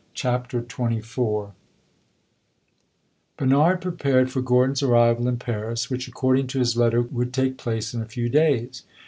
[0.15, 1.51] CHAPTER XXIV
[3.37, 7.93] Bernard prepared for Gordon's arrival in Paris, which, according to his letter, would take place
[7.93, 8.81] in a few days.